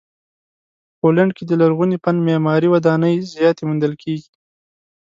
پولنډ 0.99 1.31
کې 1.37 1.43
د 1.47 1.51
لرغوني 1.61 1.97
فن 2.03 2.15
معماري 2.27 2.67
ودانۍ 2.71 3.15
زیاتې 3.33 3.61
موندل 3.67 3.93
کیږي. 4.03 4.31